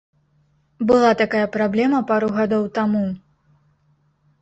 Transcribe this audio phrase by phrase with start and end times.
[0.91, 3.07] Была такая праблема пару гадоў таму.